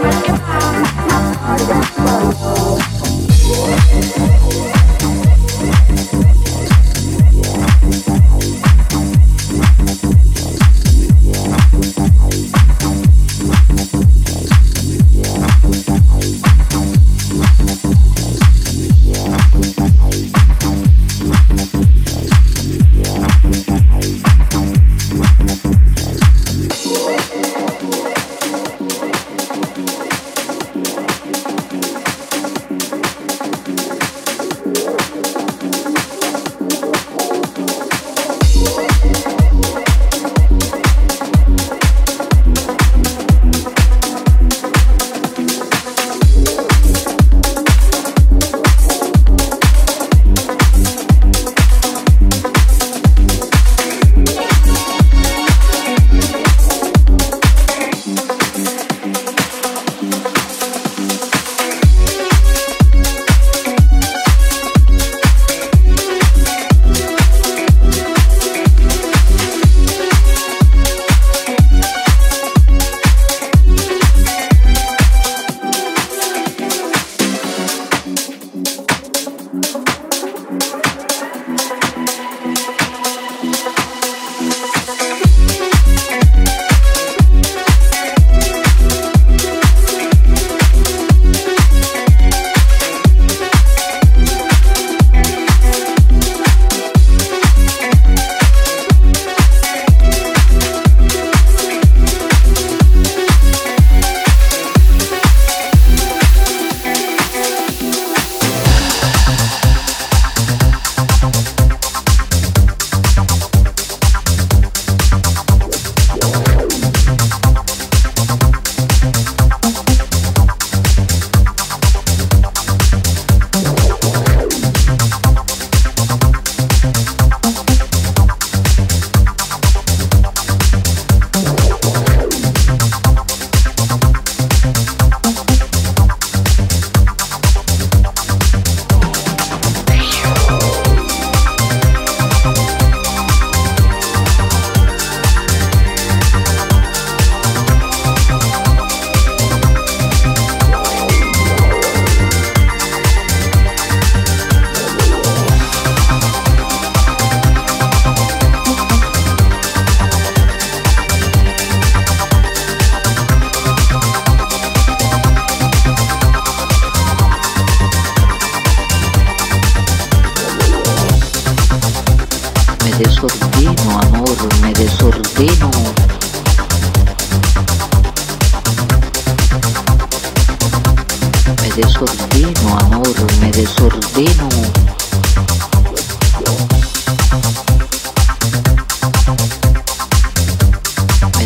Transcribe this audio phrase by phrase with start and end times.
[0.00, 0.29] Christmas.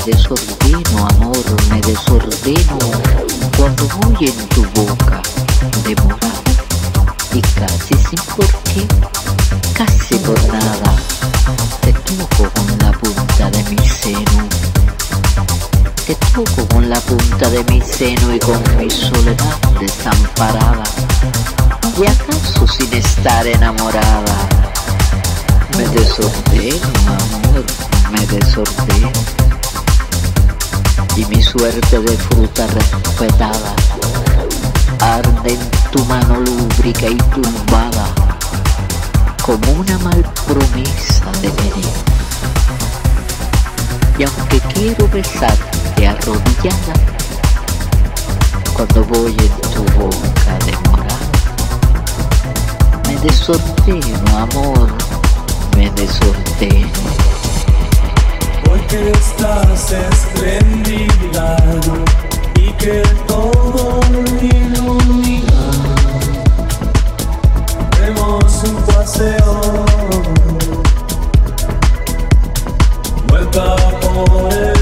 [0.05, 1.37] Desordeno, amor,
[1.71, 2.79] me desordeno
[3.57, 5.23] cuando voy en tu boca
[5.85, 6.43] demorado
[7.33, 8.87] y casi sin por qué,
[9.73, 10.95] casi por nada,
[11.81, 14.94] te toco con la punta de mi seno.
[16.07, 20.85] Te toco con la punta de mi seno y con mi soledad desamparada.
[21.99, 24.49] ¿Y acaso sin estar enamorada?
[25.79, 27.65] Me desordeno, amor,
[28.13, 29.11] me desordeno.
[31.17, 33.75] Y mi suerte de fruta respetada
[35.01, 38.09] arde en tu mano lúbrica y tumbada
[39.43, 42.14] como una mal promesa de venir.
[44.17, 46.95] Y aunque quiero besarte arrodillada,
[48.75, 51.19] cuando voy en tu boca demorada,
[53.09, 54.89] me desordeno, amor,
[55.77, 56.89] me desordeno.
[58.65, 61.57] Porque estás esplendida
[62.55, 64.01] y que todo
[64.41, 65.71] ilumina.
[68.01, 69.85] Demos un paseo,
[73.27, 74.74] vuelta por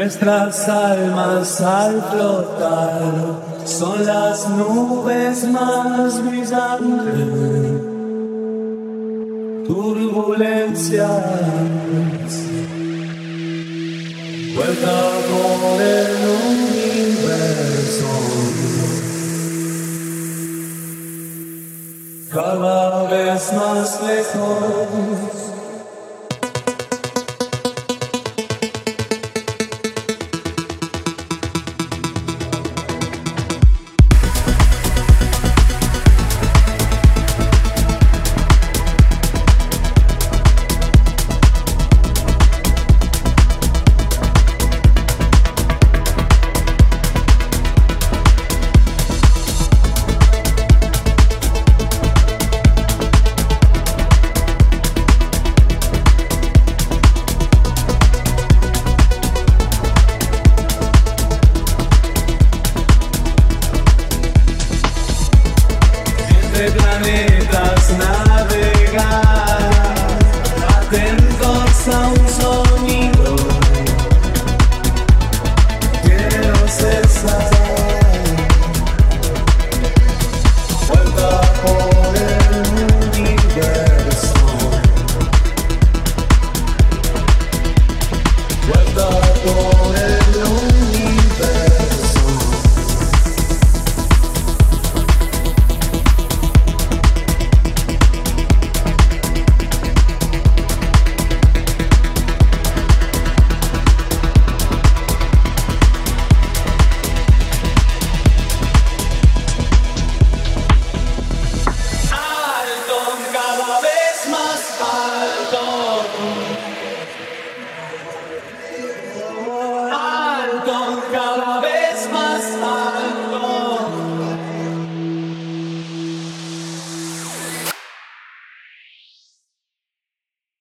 [0.00, 3.02] Nuestras almas al flotar
[3.66, 7.26] son las nubes más brillantes.
[9.66, 11.06] Turbulencias,
[14.56, 16.16] vuelta por el
[16.48, 18.10] universo.
[22.32, 25.59] Cada vez más lejos.